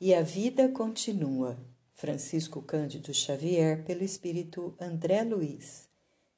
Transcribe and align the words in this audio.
E 0.00 0.12
a 0.12 0.22
vida 0.22 0.68
continua. 0.70 1.56
Francisco 1.94 2.60
Cândido 2.60 3.14
Xavier, 3.14 3.84
pelo 3.84 4.02
Espírito 4.02 4.76
André 4.80 5.22
Luiz. 5.22 5.88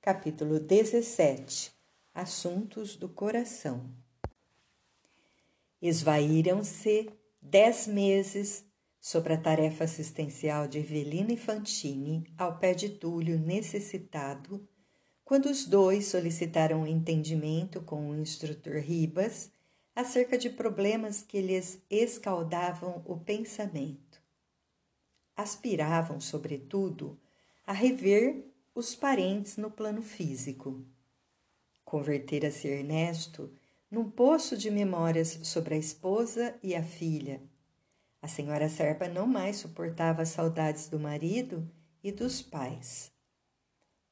Capítulo 0.02 0.60
17 0.60 1.72
Assuntos 2.14 2.96
do 2.96 3.08
Coração. 3.08 3.90
Esvaíram-se 5.80 7.10
dez 7.40 7.86
meses 7.86 8.62
sobre 9.00 9.32
a 9.32 9.40
tarefa 9.40 9.84
assistencial 9.84 10.68
de 10.68 10.80
Evelina 10.80 11.32
Infantini 11.32 12.26
ao 12.36 12.58
pé 12.58 12.74
de 12.74 12.90
Túlio 12.90 13.38
necessitado, 13.38 14.68
quando 15.24 15.46
os 15.46 15.64
dois 15.64 16.08
solicitaram 16.08 16.82
um 16.82 16.86
entendimento 16.86 17.80
com 17.80 18.10
o 18.10 18.20
instrutor 18.20 18.76
Ribas 18.80 19.50
acerca 19.96 20.36
de 20.36 20.50
problemas 20.50 21.22
que 21.22 21.40
lhes 21.40 21.82
escaldavam 21.88 23.02
o 23.06 23.18
pensamento. 23.18 24.20
Aspiravam, 25.34 26.20
sobretudo, 26.20 27.18
a 27.66 27.72
rever 27.72 28.44
os 28.74 28.94
parentes 28.94 29.56
no 29.56 29.70
plano 29.70 30.02
físico. 30.02 30.84
Convertera-se 31.82 32.68
Ernesto 32.68 33.50
num 33.90 34.10
poço 34.10 34.54
de 34.56 34.70
memórias 34.70 35.38
sobre 35.44 35.76
a 35.76 35.78
esposa 35.78 36.54
e 36.62 36.74
a 36.74 36.82
filha. 36.82 37.40
A 38.20 38.28
senhora 38.28 38.68
Serpa 38.68 39.08
não 39.08 39.26
mais 39.26 39.56
suportava 39.56 40.22
as 40.22 40.28
saudades 40.28 40.88
do 40.88 41.00
marido 41.00 41.70
e 42.02 42.12
dos 42.12 42.42
pais. 42.42 43.10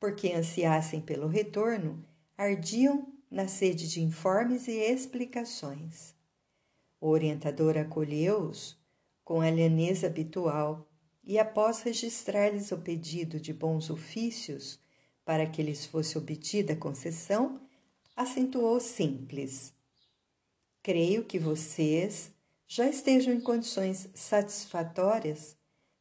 Porque 0.01 0.33
ansiassem 0.33 1.01
pelo 1.01 1.27
retorno, 1.27 2.03
ardiam 2.39 3.14
na 3.35 3.49
sede 3.49 3.89
de 3.89 4.01
informes 4.01 4.69
e 4.69 4.79
explicações. 4.79 6.15
O 7.01 7.09
orientador 7.09 7.77
acolheu-os 7.77 8.79
com 9.25 9.41
a 9.41 9.51
lhaneza 9.51 10.07
habitual 10.07 10.89
e, 11.25 11.37
após 11.37 11.83
registrar-lhes 11.83 12.71
o 12.71 12.79
pedido 12.79 13.41
de 13.41 13.53
bons 13.53 13.91
ofícios 13.91 14.79
para 15.25 15.47
que 15.47 15.65
lhes 15.65 15.85
fosse 15.85 16.17
obtida 16.17 16.75
a 16.75 16.77
concessão, 16.77 17.61
acentuou 18.15 18.79
simples: 18.79 19.75
Creio 20.81 21.25
que 21.25 21.39
vocês 21.41 22.31
já 22.69 22.89
estejam 22.89 23.35
em 23.35 23.41
condições 23.41 24.09
satisfatórias 24.15 25.57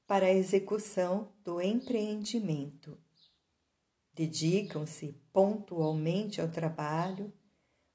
para 0.06 0.28
a 0.28 0.34
execução 0.34 1.30
do 1.44 1.60
empreendimento 1.60 2.96
dedicam-se 4.14 5.16
pontualmente 5.32 6.40
ao 6.40 6.48
trabalho, 6.48 7.34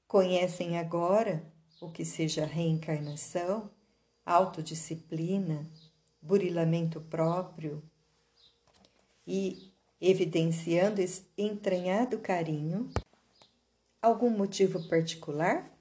conhecem 0.07 0.77
agora 0.77 1.51
o 1.81 1.89
que 1.89 2.03
seja 2.03 2.45
reencarnação, 2.45 3.71
autodisciplina, 4.25 5.65
burilamento 6.21 6.99
próprio 7.01 7.81
e, 9.25 9.71
evidenciando 10.01 11.01
esse 11.01 11.25
entranhado 11.37 12.19
carinho, 12.19 12.89
algum 14.01 14.29
motivo 14.29 14.87
particular, 14.87 15.71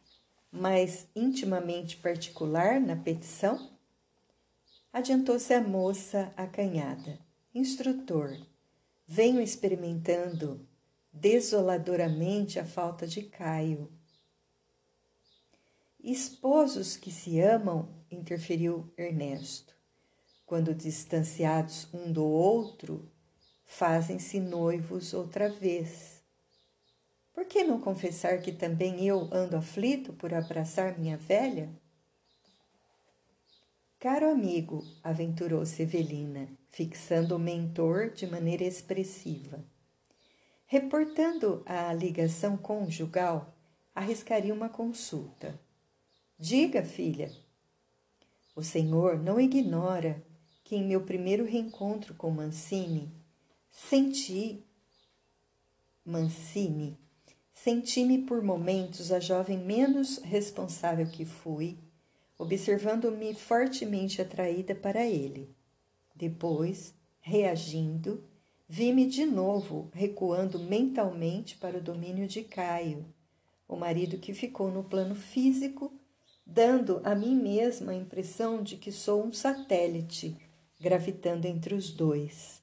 mais 0.51 1.09
intimamente 1.15 1.97
particular 1.97 2.81
na 2.81 2.97
petição? 2.97 3.77
Adiantou-se 4.93 5.53
a 5.53 5.61
moça 5.61 6.33
acanhada. 6.37 7.19
Instrutor, 7.55 8.37
venho 9.11 9.41
experimentando 9.41 10.69
desoladoramente 11.11 12.61
a 12.61 12.67
falta 12.67 13.07
de 13.07 13.23
Caio. 13.23 13.91
Esposos 15.99 16.95
que 16.95 17.11
se 17.11 17.41
amam, 17.41 17.89
interferiu 18.11 18.93
Ernesto, 18.99 19.75
quando 20.45 20.75
distanciados 20.75 21.89
um 21.93 22.13
do 22.13 22.25
outro, 22.25 23.11
fazem-se 23.65 24.39
noivos 24.39 25.15
outra 25.15 25.49
vez. 25.49 26.23
Por 27.33 27.47
que 27.47 27.65
não 27.65 27.81
confessar 27.81 28.43
que 28.43 28.53
também 28.53 29.07
eu 29.07 29.29
ando 29.33 29.57
aflito 29.57 30.13
por 30.13 30.35
abraçar 30.35 30.99
minha 30.99 31.17
velha? 31.17 31.71
Caro 34.01 34.31
amigo, 34.31 34.87
aventurou-se 35.03 35.83
Evelina, 35.83 36.49
fixando 36.69 37.35
o 37.35 37.39
mentor 37.39 38.11
de 38.11 38.29
maneira 38.29 38.63
expressiva. 38.63 39.65
Reportando 40.67 41.65
a 41.67 41.93
ligação 41.93 42.57
conjugal, 42.57 43.53
arriscaria 43.93 44.55
uma 44.55 44.69
consulta. 44.69 45.59
Diga, 46.39 46.85
filha. 46.85 47.33
O 48.55 48.63
senhor 48.63 49.19
não 49.19 49.41
ignora 49.41 50.25
que 50.63 50.77
em 50.77 50.87
meu 50.87 51.01
primeiro 51.01 51.45
reencontro 51.45 52.15
com 52.15 52.31
Mancini, 52.31 53.13
senti 53.69 54.65
Mancini, 56.05 56.97
senti-me 57.53 58.19
por 58.19 58.45
momentos 58.45 59.11
a 59.11 59.19
jovem 59.19 59.59
menos 59.59 60.19
responsável 60.19 61.09
que 61.09 61.25
fui 61.25 61.77
observando-me 62.39 63.35
fortemente 63.35 64.23
atraída 64.23 64.75
para 64.75 65.05
ele. 65.05 65.55
Depois, 66.15 66.95
reagindo, 67.21 68.25
vi-me 68.69 69.07
de 69.07 69.27
novo 69.27 69.91
recuando 69.93 70.59
mentalmente 70.59 71.57
para 71.57 71.79
o 71.79 71.83
domínio 71.83 72.29
de 72.29 72.43
Caio, 72.45 73.05
o 73.67 73.77
marido 73.77 74.19
que 74.19 74.33
ficou 74.33 74.71
no 74.71 74.85
plano 74.85 75.15
físico, 75.15 75.93
dando 76.47 77.01
a 77.05 77.15
mim 77.15 77.35
mesma 77.35 77.93
a 77.93 77.97
impressão 77.97 78.63
de 78.63 78.77
que 78.77 78.93
sou 78.93 79.25
um 79.25 79.33
satélite 79.33 80.37
gravitando 80.81 81.47
entre 81.47 81.75
os 81.75 81.91
dois. 81.91 82.63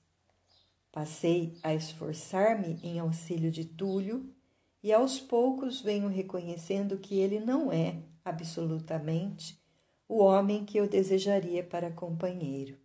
Passei 0.91 1.57
a 1.61 1.75
esforçar-me 1.75 2.79
em 2.81 2.99
auxílio 2.99 3.51
de 3.51 3.65
Túlio 3.65 4.33
e 4.81 4.93
aos 4.93 5.19
poucos 5.19 5.81
venho 5.81 6.07
reconhecendo 6.07 6.97
que 6.97 7.19
ele 7.19 7.39
não 7.39 7.71
é, 7.71 7.99
absolutamente, 8.23 9.59
o 10.07 10.23
homem 10.23 10.65
que 10.65 10.77
eu 10.77 10.87
desejaria 10.87 11.63
para 11.63 11.91
companheiro. 11.91 12.77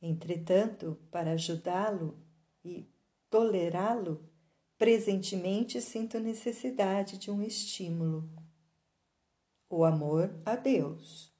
Entretanto, 0.00 0.98
para 1.10 1.32
ajudá-lo 1.32 2.18
e 2.64 2.86
tolerá-lo, 3.30 4.28
presentemente 4.76 5.80
sinto 5.80 6.18
necessidade 6.18 7.16
de 7.16 7.30
um 7.30 7.42
estímulo. 7.42 8.28
O 9.70 9.84
amor 9.84 10.34
a 10.44 10.56
Deus. 10.56 11.32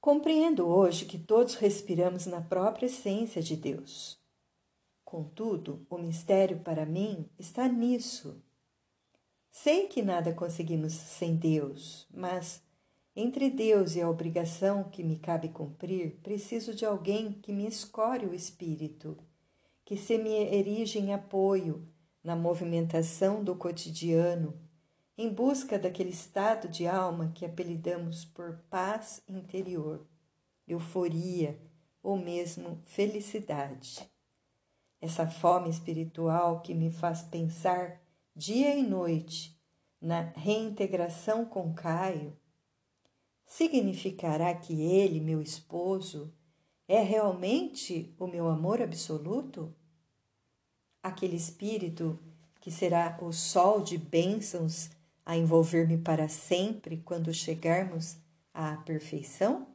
Compreendo 0.00 0.66
hoje 0.66 1.04
que 1.04 1.18
todos 1.18 1.56
respiramos 1.56 2.26
na 2.26 2.40
própria 2.40 2.86
essência 2.86 3.42
de 3.42 3.56
Deus. 3.56 4.18
Contudo, 5.04 5.86
o 5.90 5.98
mistério 5.98 6.60
para 6.60 6.86
mim 6.86 7.28
está 7.38 7.68
nisso 7.68 8.42
Sei 9.54 9.86
que 9.86 10.00
nada 10.00 10.32
conseguimos 10.32 10.94
sem 10.94 11.36
Deus, 11.36 12.08
mas 12.10 12.62
entre 13.14 13.50
Deus 13.50 13.94
e 13.94 14.00
a 14.00 14.08
obrigação 14.08 14.84
que 14.84 15.04
me 15.04 15.18
cabe 15.18 15.50
cumprir, 15.50 16.16
preciso 16.22 16.74
de 16.74 16.86
alguém 16.86 17.32
que 17.32 17.52
me 17.52 17.66
escore 17.66 18.24
o 18.24 18.34
espírito, 18.34 19.14
que 19.84 19.94
se 19.94 20.16
me 20.16 20.32
erige 20.32 20.98
em 20.98 21.12
apoio 21.12 21.86
na 22.24 22.34
movimentação 22.34 23.44
do 23.44 23.54
cotidiano, 23.54 24.58
em 25.18 25.28
busca 25.28 25.78
daquele 25.78 26.10
estado 26.10 26.66
de 26.66 26.86
alma 26.86 27.30
que 27.34 27.44
apelidamos 27.44 28.24
por 28.24 28.58
paz 28.70 29.22
interior, 29.28 30.06
euforia 30.66 31.60
ou 32.02 32.16
mesmo 32.16 32.80
felicidade. 32.86 34.10
Essa 34.98 35.26
fome 35.26 35.68
espiritual 35.68 36.62
que 36.62 36.72
me 36.72 36.90
faz 36.90 37.20
pensar 37.20 38.01
dia 38.34 38.74
e 38.74 38.82
noite 38.82 39.58
na 40.00 40.22
reintegração 40.34 41.44
com 41.44 41.72
Caio, 41.74 42.36
significará 43.44 44.54
que 44.54 44.80
ele, 44.80 45.20
meu 45.20 45.42
esposo, 45.42 46.32
é 46.88 47.00
realmente 47.02 48.14
o 48.18 48.26
meu 48.26 48.48
amor 48.48 48.80
absoluto? 48.80 49.74
Aquele 51.02 51.36
espírito 51.36 52.18
que 52.60 52.70
será 52.70 53.18
o 53.20 53.32
sol 53.32 53.82
de 53.82 53.98
bênçãos 53.98 54.90
a 55.24 55.36
envolver-me 55.36 55.98
para 55.98 56.28
sempre 56.28 56.96
quando 56.96 57.32
chegarmos 57.32 58.16
à 58.54 58.76
perfeição? 58.78 59.68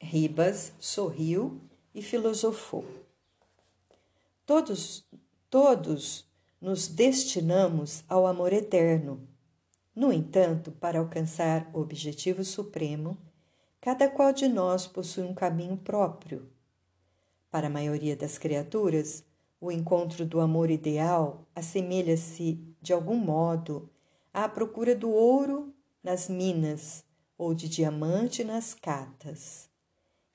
Ribas 0.00 0.72
sorriu 0.78 1.60
e 1.94 2.02
filosofou. 2.02 2.86
Todos, 4.46 5.04
todos 5.50 6.27
nos 6.60 6.88
destinamos 6.88 8.02
ao 8.08 8.26
amor 8.26 8.52
eterno. 8.52 9.20
No 9.94 10.12
entanto, 10.12 10.72
para 10.72 10.98
alcançar 10.98 11.70
o 11.72 11.80
objetivo 11.80 12.44
supremo, 12.44 13.16
cada 13.80 14.08
qual 14.08 14.32
de 14.32 14.48
nós 14.48 14.86
possui 14.86 15.24
um 15.24 15.34
caminho 15.34 15.76
próprio. 15.76 16.48
Para 17.50 17.68
a 17.68 17.70
maioria 17.70 18.16
das 18.16 18.38
criaturas, 18.38 19.24
o 19.60 19.72
encontro 19.72 20.26
do 20.26 20.40
amor 20.40 20.70
ideal 20.70 21.46
assemelha-se, 21.54 22.60
de 22.80 22.92
algum 22.92 23.16
modo, 23.16 23.88
à 24.32 24.48
procura 24.48 24.94
do 24.94 25.10
ouro 25.10 25.72
nas 26.02 26.28
minas 26.28 27.04
ou 27.36 27.54
de 27.54 27.68
diamante 27.68 28.44
nas 28.44 28.74
catas. 28.74 29.68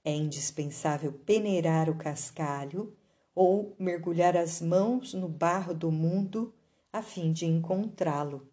É 0.03 0.13
indispensável 0.13 1.13
peneirar 1.25 1.89
o 1.89 1.95
cascalho 1.95 2.93
ou 3.35 3.75
mergulhar 3.79 4.37
as 4.37 4.61
mãos 4.61 5.13
no 5.13 5.27
barro 5.27 5.73
do 5.73 5.91
mundo 5.91 6.53
a 6.91 7.01
fim 7.01 7.31
de 7.31 7.45
encontrá-lo. 7.45 8.47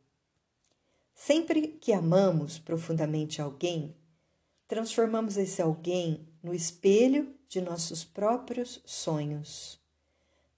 Sempre 1.14 1.68
que 1.68 1.92
amamos 1.92 2.58
profundamente 2.58 3.42
alguém, 3.42 3.94
transformamos 4.66 5.36
esse 5.36 5.60
alguém 5.60 6.26
no 6.42 6.54
espelho 6.54 7.34
de 7.48 7.60
nossos 7.60 8.04
próprios 8.04 8.80
sonhos. 8.86 9.78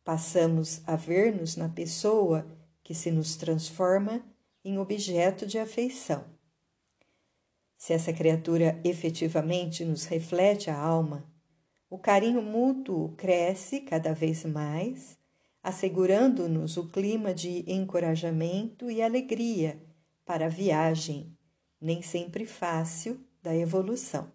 Passamos 0.04 0.80
a 0.86 0.94
ver-nos 0.94 1.56
na 1.56 1.68
pessoa 1.68 2.46
que 2.84 2.94
se 2.94 3.10
nos 3.10 3.34
transforma 3.36 4.22
em 4.64 4.78
objeto 4.78 5.46
de 5.46 5.58
afeição. 5.58 6.24
Se 7.76 7.92
essa 7.92 8.12
criatura 8.12 8.80
efetivamente 8.84 9.84
nos 9.84 10.04
reflete 10.04 10.70
a 10.70 10.78
alma, 10.78 11.24
o 11.92 11.98
carinho 11.98 12.40
mútuo 12.40 13.10
cresce 13.18 13.82
cada 13.82 14.14
vez 14.14 14.46
mais, 14.46 15.18
assegurando-nos 15.62 16.78
o 16.78 16.88
clima 16.88 17.34
de 17.34 17.70
encorajamento 17.70 18.90
e 18.90 19.02
alegria 19.02 19.78
para 20.24 20.46
a 20.46 20.48
viagem, 20.48 21.36
nem 21.78 22.00
sempre 22.00 22.46
fácil, 22.46 23.20
da 23.42 23.54
evolução. 23.54 24.32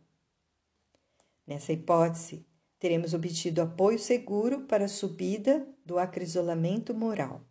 Nessa 1.48 1.74
hipótese, 1.74 2.46
teremos 2.78 3.16
obtido 3.16 3.60
apoio 3.60 3.98
seguro 3.98 4.66
para 4.66 4.86
a 4.86 4.88
subida 4.88 5.68
do 5.84 5.98
acrisolamento 5.98 6.94
moral. 6.94 7.42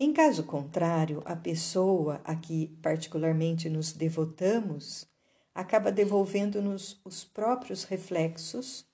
Em 0.00 0.12
caso 0.12 0.42
contrário, 0.42 1.22
a 1.24 1.36
pessoa 1.36 2.20
a 2.24 2.34
que 2.34 2.76
particularmente 2.82 3.70
nos 3.70 3.92
devotamos 3.92 5.13
acaba 5.54 5.92
devolvendo-nos 5.92 7.00
os 7.04 7.22
próprios 7.24 7.84
reflexos 7.84 8.84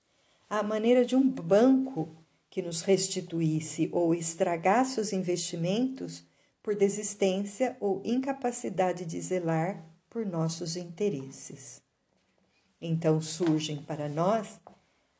à 0.49 0.61
maneira 0.61 1.03
de 1.03 1.15
um 1.15 1.27
banco 1.27 2.15
que 2.49 2.61
nos 2.61 2.81
restituísse 2.81 3.89
ou 3.91 4.13
estragasse 4.13 4.99
os 4.99 5.13
investimentos 5.13 6.23
por 6.61 6.75
desistência 6.75 7.75
ou 7.79 8.01
incapacidade 8.05 9.05
de 9.05 9.19
zelar 9.19 9.83
por 10.09 10.25
nossos 10.25 10.75
interesses. 10.75 11.81
Então 12.79 13.21
surgem 13.21 13.77
para 13.81 14.09
nós 14.09 14.59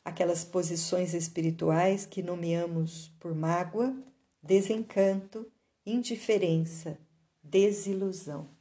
aquelas 0.04 0.44
posições 0.44 1.14
espirituais 1.14 2.06
que 2.06 2.22
nomeamos 2.22 3.12
por 3.20 3.34
mágoa, 3.34 3.96
desencanto, 4.44 5.50
indiferença, 5.86 6.98
desilusão. 7.42 8.61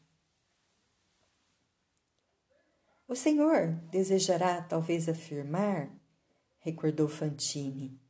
O 3.11 3.17
Senhor 3.17 3.73
desejará 3.91 4.63
talvez 4.63 5.09
afirmar, 5.09 5.91
recordou 6.61 7.09
Fantine, 7.09 8.01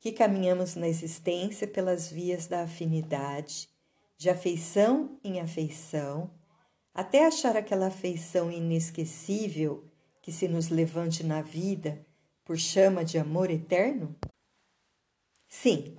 que 0.00 0.10
caminhamos 0.10 0.74
na 0.74 0.88
existência 0.88 1.64
pelas 1.64 2.10
vias 2.10 2.48
da 2.48 2.64
afinidade, 2.64 3.70
de 4.18 4.28
afeição 4.28 5.16
em 5.22 5.40
afeição, 5.40 6.28
até 6.92 7.24
achar 7.24 7.56
aquela 7.56 7.86
afeição 7.86 8.50
inesquecível 8.50 9.84
que 10.20 10.32
se 10.32 10.48
nos 10.48 10.70
levante 10.70 11.22
na 11.22 11.40
vida 11.40 12.04
por 12.44 12.58
chama 12.58 13.04
de 13.04 13.18
amor 13.18 13.48
eterno? 13.48 14.16
Sim, 15.46 15.98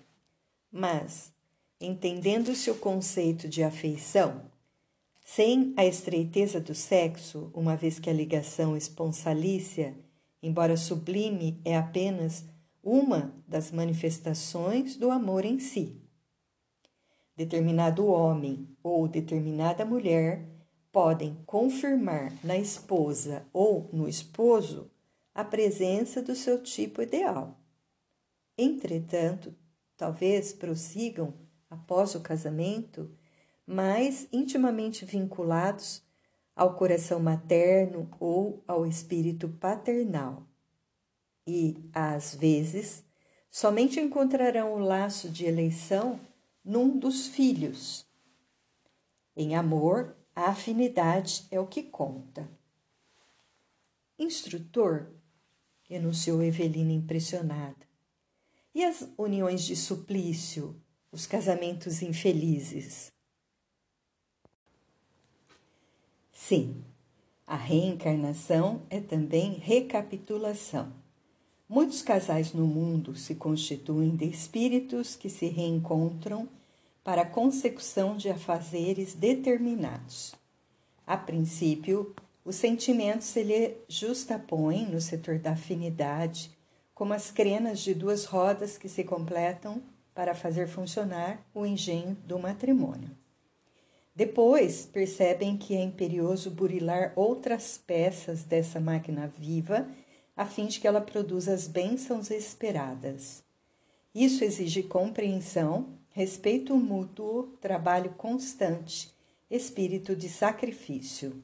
mas, 0.69 1.31
entendendo-se 1.79 2.69
o 2.69 2.75
conceito 2.75 3.47
de 3.47 3.63
afeição, 3.63 4.51
sem 5.29 5.73
a 5.75 5.85
estreiteza 5.85 6.57
do 6.57 6.73
sexo, 6.73 7.51
uma 7.53 7.75
vez 7.75 7.99
que 7.99 8.09
a 8.09 8.13
ligação 8.13 8.77
esponsalícia, 8.77 9.93
embora 10.41 10.77
sublime, 10.77 11.59
é 11.65 11.75
apenas 11.75 12.45
uma 12.81 13.35
das 13.45 13.69
manifestações 13.69 14.95
do 14.95 15.11
amor 15.11 15.43
em 15.43 15.59
si. 15.59 16.01
Determinado 17.35 18.07
homem 18.07 18.69
ou 18.81 19.05
determinada 19.05 19.83
mulher 19.83 20.47
podem 20.93 21.37
confirmar 21.45 22.33
na 22.41 22.57
esposa 22.57 23.45
ou 23.51 23.89
no 23.91 24.07
esposo 24.07 24.89
a 25.35 25.43
presença 25.43 26.21
do 26.21 26.35
seu 26.35 26.63
tipo 26.63 27.01
ideal. 27.01 27.59
Entretanto, 28.57 29.53
talvez 29.97 30.53
prossigam 30.53 31.33
após 31.69 32.15
o 32.15 32.21
casamento 32.21 33.11
mais 33.67 34.29
intimamente 34.31 35.03
vinculados 35.03 36.01
ao 36.55 36.75
coração 36.75 37.19
materno 37.19 38.09
ou 38.17 38.63
ao 38.65 38.87
espírito 38.87 39.49
paternal. 39.49 40.47
E, 41.45 41.75
às 41.93 42.33
vezes, 42.33 43.03
somente 43.51 43.99
encontrarão 43.99 44.73
o 44.73 44.79
laço 44.79 45.29
de 45.29 45.45
eleição 45.45 46.19
num 46.63 46.97
dos 46.97 47.27
filhos. 47.27 48.07
Em 49.35 49.55
amor, 49.55 50.15
a 50.33 50.49
afinidade 50.49 51.45
é 51.51 51.59
o 51.59 51.67
que 51.67 51.83
conta. 51.83 52.49
Instrutor, 54.17 55.11
enunciou 55.89 56.41
Evelina 56.41 56.91
impressionada. 56.91 57.85
E 58.73 58.83
as 58.83 59.07
uniões 59.17 59.63
de 59.63 59.75
suplício, 59.75 60.81
os 61.11 61.25
casamentos 61.25 62.01
infelizes? 62.01 63.11
Sim, 66.39 66.81
a 67.45 67.57
reencarnação 67.57 68.83
é 68.91 69.01
também 69.01 69.55
recapitulação. 69.55 70.93
Muitos 71.67 72.01
casais 72.01 72.53
no 72.53 72.65
mundo 72.65 73.15
se 73.15 73.35
constituem 73.35 74.15
de 74.15 74.25
espíritos 74.25 75.15
que 75.15 75.29
se 75.29 75.47
reencontram 75.47 76.47
para 77.03 77.23
a 77.23 77.25
consecução 77.25 78.15
de 78.15 78.29
afazeres 78.29 79.13
determinados. 79.13 80.35
A 81.05 81.17
princípio, 81.17 82.15
os 82.45 82.55
sentimentos 82.55 83.27
se 83.27 83.43
lhe 83.43 83.75
justapõem 83.89 84.85
no 84.85 85.01
setor 85.01 85.39
da 85.39 85.51
afinidade, 85.51 86.51
como 86.93 87.13
as 87.13 87.29
crenas 87.31 87.79
de 87.79 87.93
duas 87.93 88.23
rodas 88.25 88.77
que 88.77 88.87
se 88.87 89.03
completam 89.03 89.81
para 90.13 90.35
fazer 90.35 90.67
funcionar 90.67 91.43
o 91.53 91.65
engenho 91.65 92.15
do 92.25 92.39
matrimônio. 92.39 93.09
Depois 94.17 94.89
percebem 94.91 95.55
que 95.55 95.75
é 95.75 95.79
imperioso 95.83 96.49
burilar 96.49 97.13
outras 97.15 97.77
peças 97.77 98.43
dessa 98.43 98.79
máquina 98.79 99.31
viva 99.37 99.87
a 100.35 100.43
fim 100.43 100.65
de 100.65 100.79
que 100.79 100.87
ela 100.87 101.01
produza 101.01 101.53
as 101.53 101.67
bênçãos 101.67 102.31
esperadas. 102.31 103.43
Isso 104.15 104.43
exige 104.43 104.81
compreensão, 104.81 105.99
respeito 106.09 106.75
mútuo, 106.75 107.55
trabalho 107.61 108.09
constante, 108.17 109.13
espírito 109.51 110.15
de 110.15 110.27
sacrifício. 110.29 111.43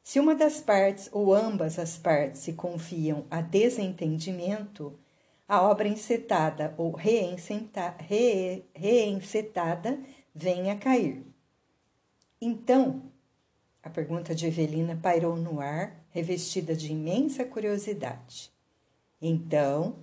Se 0.00 0.20
uma 0.20 0.36
das 0.36 0.60
partes 0.60 1.08
ou 1.10 1.34
ambas 1.34 1.80
as 1.80 1.96
partes 1.96 2.42
se 2.42 2.52
confiam 2.52 3.26
a 3.28 3.40
desentendimento, 3.40 4.96
a 5.48 5.62
obra 5.62 5.88
encetada 5.88 6.72
ou 6.78 6.92
reencetada 6.92 7.98
vem 10.32 10.70
a 10.70 10.76
cair. 10.76 11.26
Então, 12.40 13.02
a 13.82 13.90
pergunta 13.90 14.34
de 14.34 14.46
Evelina 14.46 14.98
pairou 15.00 15.36
no 15.36 15.60
ar, 15.60 16.04
revestida 16.10 16.74
de 16.74 16.92
imensa 16.92 17.44
curiosidade. 17.44 18.50
Então, 19.20 19.96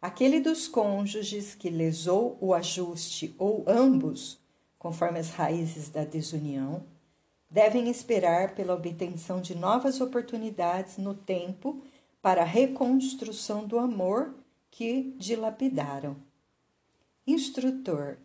aquele 0.00 0.40
dos 0.40 0.68
cônjuges 0.68 1.54
que 1.54 1.68
lesou 1.68 2.38
o 2.40 2.54
ajuste 2.54 3.34
ou 3.38 3.64
ambos, 3.66 4.38
conforme 4.78 5.18
as 5.18 5.30
raízes 5.30 5.88
da 5.88 6.04
desunião, 6.04 6.84
devem 7.50 7.88
esperar 7.88 8.54
pela 8.54 8.74
obtenção 8.74 9.40
de 9.40 9.56
novas 9.56 10.00
oportunidades 10.00 10.96
no 10.98 11.14
tempo 11.14 11.82
para 12.22 12.42
a 12.42 12.46
reconstrução 12.46 13.66
do 13.66 13.78
amor 13.78 14.34
que 14.70 15.14
dilapidaram. 15.18 16.16
Instrutor, 17.26 18.18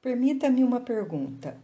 permita-me 0.00 0.64
uma 0.64 0.80
pergunta. 0.80 1.60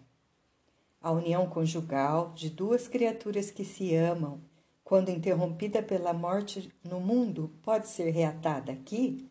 A 1.00 1.12
união 1.12 1.49
conjugal 1.49 2.33
de 2.35 2.50
duas 2.50 2.88
criaturas 2.88 3.50
que 3.50 3.64
se 3.64 3.95
amam, 3.95 4.40
quando 4.83 5.11
interrompida 5.11 5.83
pela 5.83 6.12
morte 6.12 6.73
no 6.83 6.99
mundo, 6.99 7.52
pode 7.62 7.88
ser 7.88 8.11
reatada 8.11 8.73
aqui? 8.73 9.31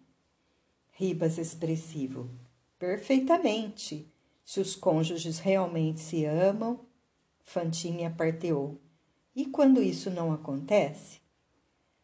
Ribas 0.91 1.37
expressivo. 1.37 2.29
Perfeitamente. 2.77 4.07
Se 4.45 4.59
os 4.59 4.75
cônjuges 4.75 5.39
realmente 5.39 5.99
se 5.99 6.25
amam, 6.25 6.79
Fantine 7.43 8.05
aparteou. 8.05 8.79
E 9.35 9.45
quando 9.45 9.81
isso 9.81 10.09
não 10.09 10.31
acontece? 10.31 11.19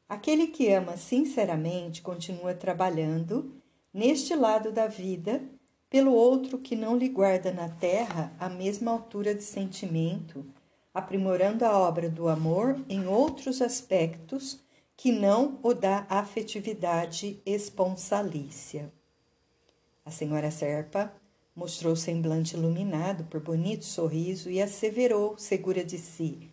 Aquele 0.10 0.48
que 0.48 0.70
ama 0.72 0.98
sinceramente 0.98 2.02
continua 2.02 2.54
trabalhando 2.54 3.54
neste 3.94 4.36
lado 4.36 4.72
da 4.72 4.88
vida 4.88 5.42
pelo 5.94 6.12
outro 6.12 6.58
que 6.58 6.76
não 6.76 6.98
lhe 6.98 7.08
guarda 7.08 7.52
na 7.52 7.70
terra 7.70 8.34
a 8.40 8.50
mesma 8.50 8.90
altura 8.90 9.36
de 9.36 9.44
sentimento, 9.44 10.44
aprimorando 10.92 11.64
a 11.64 11.78
obra 11.78 12.10
do 12.10 12.28
amor 12.28 12.84
em 12.90 13.06
outros 13.06 13.62
aspectos 13.62 14.60
que 14.98 15.12
não 15.12 15.60
o 15.62 15.72
da 15.72 16.08
afetividade 16.10 17.40
esponsalícia. 17.46 18.92
A 20.04 20.10
senhora 20.10 20.50
Serpa 20.50 21.14
mostrou 21.56 21.96
semblante 21.96 22.56
iluminado 22.56 23.26
por 23.26 23.40
bonito 23.40 23.86
sorriso 23.86 24.50
e 24.50 24.60
asseverou, 24.60 25.38
segura 25.38 25.86
de 25.86 26.00
si: 26.00 26.50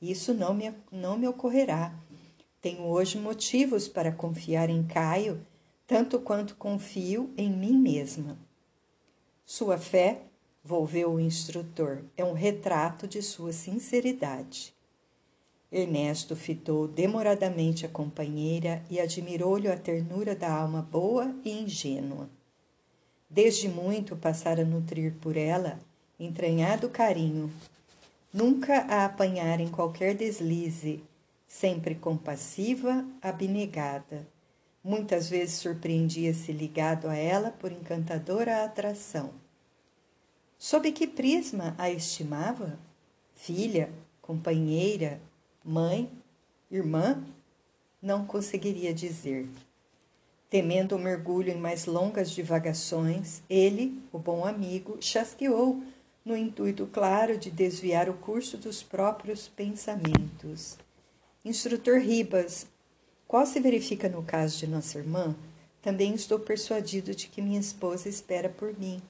Isso 0.00 0.32
não 0.32 0.54
me, 0.54 0.72
não 0.92 1.18
me 1.18 1.26
ocorrerá. 1.26 1.92
Tenho 2.60 2.84
hoje 2.84 3.18
motivos 3.18 3.88
para 3.88 4.12
confiar 4.12 4.70
em 4.70 4.84
Caio, 4.84 5.44
tanto 5.84 6.20
quanto 6.20 6.54
confio 6.54 7.34
em 7.36 7.50
mim 7.50 7.76
mesma. 7.76 8.43
Sua 9.46 9.76
fé, 9.76 10.22
volveu 10.64 11.12
o 11.12 11.20
instrutor, 11.20 12.02
é 12.16 12.24
um 12.24 12.32
retrato 12.32 13.06
de 13.06 13.20
sua 13.20 13.52
sinceridade. 13.52 14.74
Ernesto 15.70 16.34
fitou 16.34 16.88
demoradamente 16.88 17.84
a 17.84 17.88
companheira 17.88 18.82
e 18.88 18.98
admirou-lhe 18.98 19.68
a 19.68 19.76
ternura 19.76 20.34
da 20.34 20.50
alma 20.50 20.80
boa 20.80 21.34
e 21.44 21.50
ingênua. 21.50 22.30
Desde 23.28 23.68
muito 23.68 24.16
passara 24.16 24.62
a 24.62 24.64
nutrir 24.64 25.14
por 25.20 25.36
ela 25.36 25.78
entranhado 26.18 26.88
carinho. 26.88 27.52
Nunca 28.32 28.78
a 28.82 29.04
apanhara 29.04 29.60
em 29.60 29.68
qualquer 29.68 30.14
deslize, 30.14 31.02
sempre 31.46 31.94
compassiva, 31.94 33.04
abnegada. 33.20 34.26
Muitas 34.84 35.30
vezes 35.30 35.54
surpreendia-se 35.60 36.52
ligado 36.52 37.08
a 37.08 37.16
ela 37.16 37.50
por 37.50 37.72
encantadora 37.72 38.64
atração. 38.64 39.32
Sob 40.58 40.92
que 40.92 41.06
prisma 41.06 41.74
a 41.78 41.90
estimava? 41.90 42.78
Filha, 43.32 43.90
companheira, 44.20 45.22
mãe, 45.64 46.10
irmã? 46.70 47.24
Não 48.02 48.26
conseguiria 48.26 48.92
dizer. 48.92 49.48
Temendo 50.50 50.96
o 50.96 50.98
mergulho 50.98 51.50
em 51.50 51.56
mais 51.56 51.86
longas 51.86 52.30
divagações, 52.30 53.40
ele, 53.48 53.98
o 54.12 54.18
bom 54.18 54.44
amigo, 54.44 54.98
chasqueou 55.00 55.82
no 56.22 56.36
intuito 56.36 56.86
claro 56.86 57.38
de 57.38 57.50
desviar 57.50 58.10
o 58.10 58.14
curso 58.14 58.58
dos 58.58 58.82
próprios 58.82 59.48
pensamentos. 59.48 60.76
Instrutor 61.42 62.00
Ribas, 62.00 62.66
qual 63.34 63.44
se 63.46 63.58
verifica 63.58 64.08
no 64.08 64.22
caso 64.22 64.58
de 64.58 64.66
nossa 64.68 64.96
irmã, 64.96 65.34
também 65.82 66.14
estou 66.14 66.38
persuadido 66.38 67.16
de 67.16 67.26
que 67.26 67.42
minha 67.42 67.58
esposa 67.58 68.08
espera 68.08 68.48
por 68.48 68.78
mim. 68.78 69.02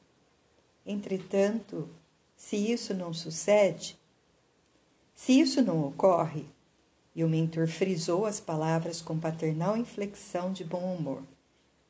Entretanto, 0.87 1.91
se 2.35 2.57
isso 2.57 2.95
não 2.95 3.13
sucede, 3.13 3.99
se 5.15 5.39
isso 5.39 5.61
não 5.61 5.87
ocorre, 5.87 6.47
e 7.15 7.23
o 7.23 7.29
mentor 7.29 7.69
frisou 7.69 8.25
as 8.25 8.41
palavras 8.41 9.03
com 9.03 9.21
paternal 9.21 9.77
inflexão 9.77 10.55
de 10.55 10.65
bom 10.65 10.95
humor. 10.95 11.23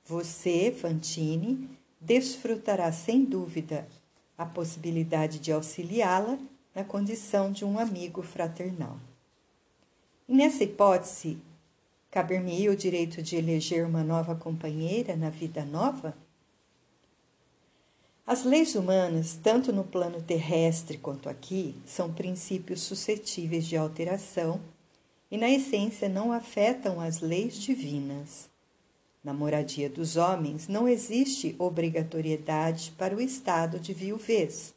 Você, 0.04 0.72
Fantine, 0.76 1.70
desfrutará 2.00 2.90
sem 2.90 3.24
dúvida 3.24 3.86
a 4.36 4.44
possibilidade 4.44 5.38
de 5.38 5.52
auxiliá-la 5.52 6.36
na 6.74 6.82
condição 6.82 7.52
de 7.52 7.64
um 7.64 7.78
amigo 7.78 8.22
fraternal. 8.22 8.98
E 10.28 10.34
nessa 10.34 10.64
hipótese, 10.64 11.38
caber-me 12.14 12.68
o 12.68 12.76
direito 12.76 13.20
de 13.20 13.34
eleger 13.34 13.84
uma 13.84 14.04
nova 14.04 14.36
companheira 14.36 15.16
na 15.16 15.30
vida 15.30 15.64
nova? 15.64 16.16
As 18.24 18.44
leis 18.44 18.76
humanas, 18.76 19.36
tanto 19.42 19.72
no 19.72 19.82
plano 19.82 20.22
terrestre 20.22 20.96
quanto 20.96 21.28
aqui, 21.28 21.74
são 21.84 22.12
princípios 22.12 22.82
suscetíveis 22.82 23.66
de 23.66 23.76
alteração 23.76 24.60
e, 25.28 25.36
na 25.36 25.50
essência, 25.50 26.08
não 26.08 26.30
afetam 26.30 27.00
as 27.00 27.20
leis 27.20 27.56
divinas. 27.56 28.48
Na 29.24 29.34
moradia 29.34 29.90
dos 29.90 30.16
homens 30.16 30.68
não 30.68 30.86
existe 30.86 31.56
obrigatoriedade 31.58 32.94
para 32.96 33.16
o 33.16 33.20
estado 33.20 33.80
de 33.80 33.92
viuvez. 33.92 34.72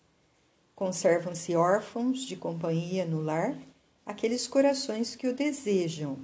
Conservam-se 0.74 1.56
órfãos 1.56 2.22
de 2.22 2.36
companhia 2.36 3.06
no 3.06 3.22
lar 3.22 3.56
aqueles 4.04 4.48
corações 4.48 5.16
que 5.16 5.28
o 5.28 5.36
desejam. 5.36 6.18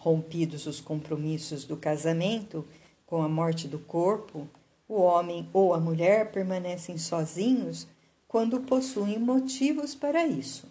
Rompidos 0.00 0.66
os 0.66 0.80
compromissos 0.80 1.66
do 1.66 1.76
casamento 1.76 2.64
com 3.04 3.22
a 3.22 3.28
morte 3.28 3.68
do 3.68 3.78
corpo, 3.78 4.48
o 4.88 4.94
homem 4.94 5.46
ou 5.52 5.74
a 5.74 5.78
mulher 5.78 6.32
permanecem 6.32 6.96
sozinhos 6.96 7.86
quando 8.26 8.60
possuem 8.60 9.18
motivos 9.18 9.94
para 9.94 10.26
isso. 10.26 10.66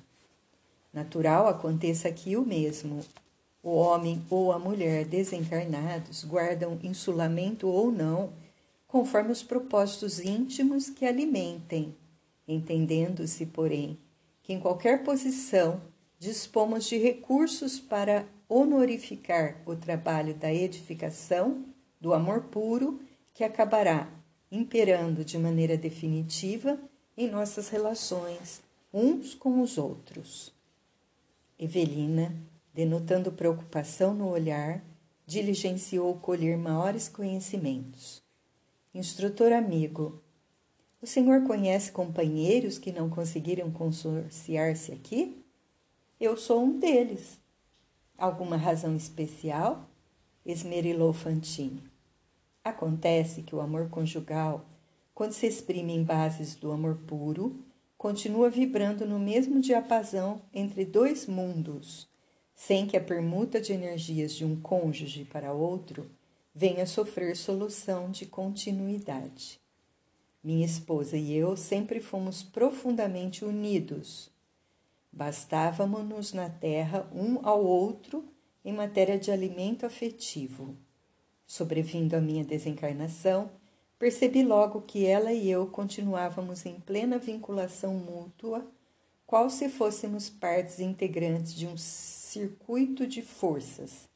Natural 0.91 1.47
aconteça 1.47 2.07
aqui 2.07 2.35
o 2.35 2.43
mesmo. 2.43 3.01
O 3.61 3.75
homem 3.75 4.19
ou 4.31 4.51
a 4.51 4.57
mulher 4.57 5.05
desencarnados 5.05 6.23
guardam 6.23 6.79
insulamento 6.81 7.67
ou 7.67 7.91
não, 7.91 8.33
conforme 8.87 9.31
os 9.31 9.43
propósitos 9.43 10.19
íntimos 10.19 10.89
que 10.89 11.05
alimentem, 11.05 11.95
entendendo-se, 12.47 13.45
porém, 13.45 13.95
que 14.41 14.53
em 14.53 14.59
qualquer 14.59 15.03
posição 15.03 15.79
dispomos 16.19 16.85
de 16.85 16.97
recursos 16.97 17.79
para 17.79 18.27
honorificar 18.49 19.61
o 19.65 19.75
trabalho 19.75 20.35
da 20.35 20.53
edificação, 20.53 21.65
do 21.99 22.13
amor 22.13 22.43
puro, 22.43 22.99
que 23.33 23.43
acabará 23.43 24.11
imperando 24.51 25.23
de 25.23 25.37
maneira 25.37 25.77
definitiva 25.77 26.79
em 27.17 27.29
nossas 27.29 27.69
relações 27.69 28.61
uns 28.93 29.33
com 29.33 29.61
os 29.61 29.77
outros. 29.77 30.53
Evelina 31.57 32.35
denotando 32.73 33.31
preocupação 33.31 34.13
no 34.13 34.29
olhar, 34.29 34.83
diligenciou 35.25 36.15
colher 36.15 36.57
maiores 36.57 37.09
conhecimentos. 37.09 38.23
Instrutor 38.93 39.51
amigo, 39.51 40.21
o 41.01 41.07
senhor 41.07 41.43
conhece 41.43 41.91
companheiros 41.91 42.77
que 42.77 42.91
não 42.91 43.09
conseguiram 43.09 43.69
consorciar-se 43.71 44.91
aqui? 44.91 45.38
Eu 46.19 46.35
sou 46.35 46.61
um 46.61 46.77
deles. 46.77 47.39
Alguma 48.17 48.57
razão 48.57 48.93
especial? 48.93 49.89
Esmerilou 50.45 51.13
Fantine. 51.13 51.81
Acontece 52.61 53.41
que 53.41 53.55
o 53.55 53.61
amor 53.61 53.87
conjugal, 53.87 54.65
quando 55.15 55.31
se 55.31 55.47
exprime 55.47 55.93
em 55.93 56.03
bases 56.03 56.55
do 56.55 56.73
amor 56.73 56.97
puro, 57.07 57.63
continua 57.97 58.49
vibrando 58.49 59.05
no 59.05 59.17
mesmo 59.17 59.61
diapasão 59.61 60.41
entre 60.53 60.83
dois 60.83 61.25
mundos, 61.25 62.09
sem 62.53 62.85
que 62.85 62.97
a 62.97 63.01
permuta 63.01 63.61
de 63.61 63.71
energias 63.71 64.33
de 64.33 64.43
um 64.43 64.59
cônjuge 64.59 65.23
para 65.23 65.53
outro 65.53 66.11
venha 66.53 66.85
sofrer 66.85 67.37
solução 67.37 68.11
de 68.11 68.25
continuidade. 68.25 69.57
Minha 70.43 70.65
esposa 70.65 71.15
e 71.15 71.33
eu 71.33 71.55
sempre 71.55 72.01
fomos 72.01 72.43
profundamente 72.43 73.45
unidos. 73.45 74.29
Bastávamos-nos 75.19 76.31
na 76.31 76.49
terra 76.49 77.05
um 77.13 77.45
ao 77.45 77.61
outro 77.61 78.23
em 78.63 78.71
matéria 78.71 79.19
de 79.19 79.29
alimento 79.29 79.85
afetivo. 79.85 80.77
Sobrevindo 81.45 82.15
a 82.15 82.21
minha 82.21 82.45
desencarnação, 82.45 83.51
percebi 83.99 84.45
logo 84.45 84.81
que 84.83 85.05
ela 85.05 85.33
e 85.33 85.51
eu 85.51 85.67
continuávamos 85.67 86.65
em 86.65 86.79
plena 86.79 87.17
vinculação 87.17 87.95
mútua, 87.95 88.65
qual 89.27 89.49
se 89.49 89.67
fôssemos 89.67 90.29
partes 90.29 90.79
integrantes 90.79 91.53
de 91.53 91.67
um 91.67 91.75
circuito 91.75 93.05
de 93.05 93.21
forças. 93.21 94.07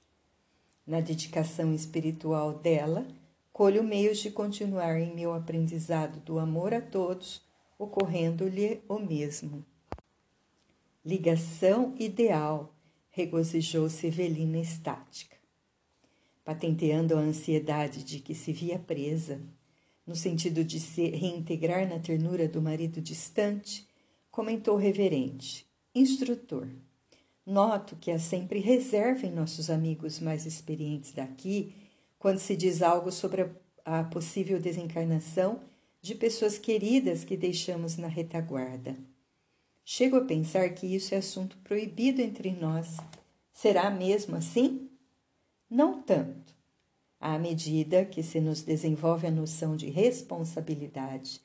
Na 0.87 1.01
dedicação 1.01 1.73
espiritual 1.73 2.53
dela, 2.53 3.05
colho 3.51 3.83
meios 3.83 4.19
de 4.19 4.31
continuar 4.31 4.97
em 4.97 5.13
meu 5.13 5.33
aprendizado 5.33 6.21
do 6.21 6.39
amor 6.39 6.73
a 6.73 6.79
todos, 6.79 7.41
ocorrendo-lhe 7.77 8.81
o 8.87 8.97
mesmo. 8.97 9.65
Ligação 11.05 11.93
ideal, 11.99 12.73
regozijou-se 13.09 14.07
Evelina 14.07 14.57
estática. 14.57 15.35
Patenteando 16.45 17.17
a 17.17 17.19
ansiedade 17.19 18.05
de 18.05 18.19
que 18.19 18.33
se 18.33 18.53
via 18.53 18.79
presa, 18.79 19.41
no 20.07 20.15
sentido 20.15 20.63
de 20.63 20.79
se 20.79 21.09
reintegrar 21.09 21.87
na 21.89 21.99
ternura 21.99 22.47
do 22.47 22.61
marido 22.61 23.01
distante, 23.01 23.85
comentou 24.31 24.77
reverente: 24.77 25.65
Instrutor, 25.93 26.69
Noto 27.45 27.97
que 27.97 28.09
há 28.09 28.17
sempre 28.17 28.59
reserva 28.59 29.27
em 29.27 29.31
nossos 29.31 29.69
amigos 29.69 30.21
mais 30.21 30.45
experientes 30.45 31.11
daqui 31.11 31.75
quando 32.17 32.39
se 32.39 32.55
diz 32.55 32.81
algo 32.81 33.11
sobre 33.11 33.41
a, 33.41 33.99
a 33.99 34.03
possível 34.05 34.57
desencarnação 34.57 35.59
de 36.01 36.15
pessoas 36.15 36.57
queridas 36.57 37.25
que 37.25 37.35
deixamos 37.35 37.97
na 37.97 38.07
retaguarda. 38.07 38.97
Chego 39.85 40.17
a 40.17 40.25
pensar 40.25 40.69
que 40.69 40.87
isso 40.87 41.13
é 41.13 41.17
assunto 41.17 41.57
proibido 41.57 42.21
entre 42.21 42.51
nós. 42.51 42.97
Será 43.51 43.89
mesmo 43.89 44.35
assim? 44.35 44.89
Não 45.69 46.01
tanto. 46.01 46.53
À 47.19 47.37
medida 47.37 48.05
que 48.05 48.23
se 48.23 48.39
nos 48.39 48.61
desenvolve 48.61 49.27
a 49.27 49.31
noção 49.31 49.75
de 49.75 49.89
responsabilidade, 49.89 51.41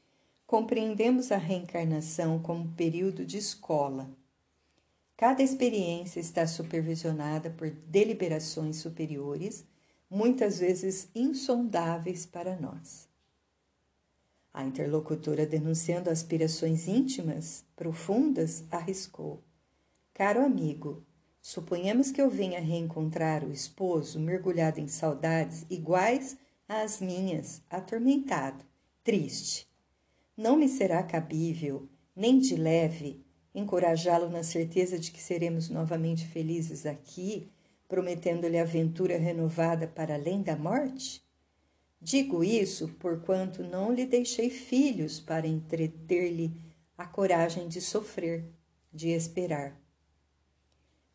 compreendemos 0.46 1.30
a 1.30 1.36
reencarnação 1.36 2.40
como 2.40 2.72
período 2.74 3.24
de 3.24 3.38
escola 3.38 4.08
Cada 5.18 5.42
experiência 5.42 6.20
está 6.20 6.46
supervisionada 6.46 7.50
por 7.50 7.68
deliberações 7.68 8.76
superiores, 8.76 9.66
muitas 10.08 10.60
vezes 10.60 11.08
insondáveis 11.12 12.24
para 12.24 12.54
nós. 12.54 13.07
A 14.52 14.64
interlocutora, 14.64 15.46
denunciando 15.46 16.10
aspirações 16.10 16.88
íntimas, 16.88 17.64
profundas, 17.76 18.64
arriscou: 18.70 19.42
Caro 20.14 20.44
amigo, 20.44 21.04
suponhamos 21.40 22.10
que 22.10 22.20
eu 22.20 22.28
venha 22.28 22.60
reencontrar 22.60 23.44
o 23.44 23.52
esposo 23.52 24.18
mergulhado 24.18 24.80
em 24.80 24.88
saudades 24.88 25.64
iguais 25.70 26.36
às 26.68 27.00
minhas, 27.00 27.62
atormentado, 27.70 28.64
triste. 29.04 29.68
Não 30.36 30.56
me 30.56 30.68
será 30.68 31.02
cabível, 31.02 31.88
nem 32.14 32.38
de 32.38 32.56
leve, 32.56 33.24
encorajá-lo 33.54 34.28
na 34.28 34.42
certeza 34.42 34.98
de 34.98 35.10
que 35.10 35.20
seremos 35.20 35.68
novamente 35.68 36.26
felizes 36.26 36.84
aqui, 36.84 37.50
prometendo-lhe 37.88 38.58
aventura 38.58 39.16
renovada 39.16 39.86
para 39.86 40.14
além 40.14 40.42
da 40.42 40.56
morte? 40.56 41.26
Digo 42.00 42.44
isso 42.44 42.88
porquanto 43.00 43.62
não 43.62 43.92
lhe 43.92 44.06
deixei 44.06 44.50
filhos 44.50 45.18
para 45.18 45.46
entreter-lhe 45.46 46.54
a 46.96 47.06
coragem 47.06 47.68
de 47.68 47.80
sofrer, 47.80 48.44
de 48.92 49.08
esperar. 49.08 49.80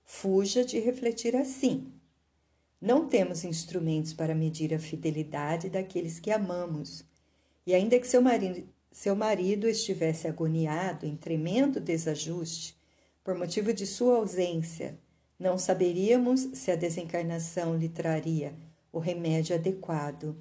Fuja 0.04 0.64
de 0.66 0.80
refletir 0.80 1.36
assim. 1.36 1.92
Não 2.80 3.08
temos 3.08 3.46
instrumentos 3.46 4.14
para 4.14 4.36
medir 4.36 4.74
a 4.74 4.80
fidelidade 4.80 5.70
daqueles 5.70 6.20
que 6.20 6.32
amamos, 6.32 7.06
e 7.66 7.74
ainda 7.74 7.98
que 7.98 8.08
seu 8.08 8.22
marido, 8.22 8.68
seu 8.92 9.16
marido 9.16 9.68
estivesse 9.68 10.28
agoniado 10.28 11.06
em 11.06 11.16
tremendo 11.16 11.80
desajuste 11.80 12.78
por 13.24 13.36
motivo 13.36 13.74
de 13.74 13.88
sua 13.88 14.18
ausência, 14.18 15.00
não 15.40 15.58
saberíamos 15.58 16.42
se 16.54 16.72
a 16.72 16.76
desencarnação 16.76 17.78
lhe 17.78 17.90
traria 17.90 18.54
o 18.92 19.00
remédio 19.00 19.56
adequado. 19.56 20.36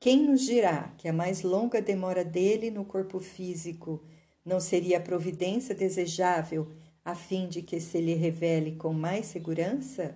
Quem 0.00 0.28
nos 0.28 0.42
dirá 0.42 0.94
que 0.96 1.08
a 1.08 1.12
mais 1.12 1.42
longa 1.42 1.82
demora 1.82 2.24
dele 2.24 2.70
no 2.70 2.84
corpo 2.84 3.18
físico 3.18 4.04
não 4.44 4.60
seria 4.60 4.98
a 4.98 5.02
providência 5.02 5.74
desejável 5.74 6.70
a 7.04 7.16
fim 7.16 7.48
de 7.48 7.62
que 7.62 7.80
se 7.80 8.00
lhe 8.00 8.14
revele 8.14 8.76
com 8.76 8.92
mais 8.92 9.26
segurança? 9.26 10.14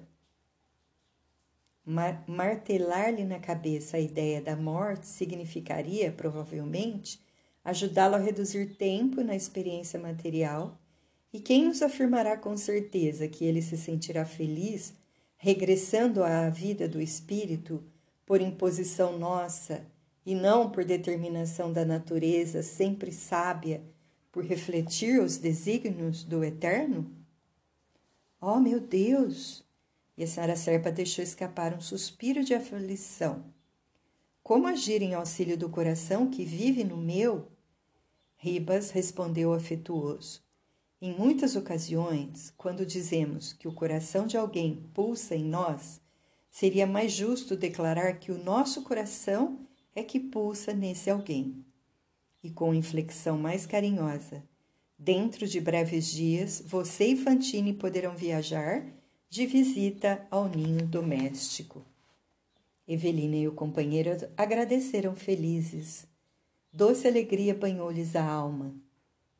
Mar 1.84 2.24
Martelar-lhe 2.28 3.24
na 3.24 3.40
cabeça 3.40 3.96
a 3.96 4.00
ideia 4.00 4.40
da 4.40 4.54
morte 4.54 5.06
significaria, 5.06 6.12
provavelmente, 6.12 7.20
ajudá-lo 7.64 8.14
a 8.14 8.18
reduzir 8.18 8.76
tempo 8.76 9.20
na 9.22 9.34
experiência 9.34 9.98
material, 9.98 10.78
e 11.32 11.40
quem 11.40 11.64
nos 11.64 11.82
afirmará 11.82 12.36
com 12.36 12.56
certeza 12.56 13.26
que 13.26 13.44
ele 13.44 13.60
se 13.60 13.76
sentirá 13.76 14.24
feliz 14.24 14.94
regressando 15.36 16.22
à 16.22 16.48
vida 16.48 16.88
do 16.88 17.00
espírito 17.00 17.82
por 18.24 18.40
imposição 18.40 19.18
nossa 19.18 19.86
e 20.24 20.34
não 20.34 20.70
por 20.70 20.84
determinação 20.84 21.72
da 21.72 21.84
natureza 21.84 22.62
sempre 22.62 23.12
sábia 23.12 23.82
por 24.30 24.44
refletir 24.44 25.20
os 25.20 25.36
desígnios 25.36 26.24
do 26.24 26.42
eterno? 26.42 27.10
Oh, 28.40 28.58
meu 28.58 28.80
Deus! 28.80 29.64
E 30.16 30.24
a 30.24 30.26
senhora 30.26 30.56
Serpa 30.56 30.90
deixou 30.90 31.22
escapar 31.22 31.74
um 31.74 31.80
suspiro 31.80 32.42
de 32.42 32.54
aflição. 32.54 33.44
Como 34.42 34.66
agir 34.66 35.00
em 35.02 35.14
auxílio 35.14 35.56
do 35.56 35.68
coração 35.68 36.28
que 36.28 36.44
vive 36.44 36.82
no 36.82 36.96
meu? 36.96 37.48
Ribas 38.36 38.90
respondeu 38.90 39.52
afetuoso. 39.52 40.42
Em 41.00 41.14
muitas 41.14 41.54
ocasiões, 41.54 42.52
quando 42.56 42.84
dizemos 42.84 43.52
que 43.52 43.68
o 43.68 43.72
coração 43.72 44.26
de 44.26 44.36
alguém 44.36 44.88
pulsa 44.92 45.36
em 45.36 45.44
nós, 45.44 46.00
seria 46.52 46.86
mais 46.86 47.10
justo 47.10 47.56
declarar 47.56 48.20
que 48.20 48.30
o 48.30 48.38
nosso 48.38 48.82
coração 48.82 49.58
é 49.96 50.04
que 50.04 50.20
pulsa 50.20 50.72
nesse 50.72 51.10
alguém. 51.10 51.64
E 52.44 52.50
com 52.50 52.72
inflexão 52.72 53.36
mais 53.36 53.66
carinhosa, 53.66 54.44
dentro 54.96 55.48
de 55.48 55.60
breves 55.60 56.06
dias, 56.06 56.62
você 56.64 57.06
e 57.06 57.16
Fantine 57.16 57.72
poderão 57.72 58.14
viajar 58.14 58.86
de 59.28 59.46
visita 59.46 60.24
ao 60.30 60.48
ninho 60.48 60.86
doméstico. 60.86 61.84
Evelina 62.86 63.36
e 63.36 63.48
o 63.48 63.52
companheiro 63.52 64.10
agradeceram 64.36 65.16
felizes 65.16 66.06
Doce 66.74 67.06
alegria 67.06 67.54
banhou-lhes 67.54 68.16
a 68.16 68.24
alma. 68.24 68.74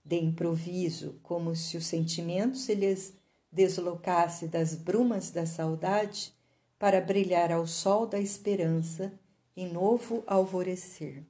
De 0.04 0.18
improviso, 0.18 1.18
como 1.22 1.56
se 1.56 1.78
o 1.78 1.80
sentimento 1.80 2.58
se 2.58 2.74
lhes 2.74 3.14
deslocasse 3.50 4.48
das 4.48 4.74
brumas 4.74 5.30
da 5.30 5.46
saudade 5.46 6.34
para 6.82 7.00
brilhar 7.00 7.52
ao 7.52 7.64
sol 7.64 8.08
da 8.08 8.18
esperança 8.18 9.12
em 9.56 9.72
novo 9.72 10.24
alvorecer. 10.26 11.22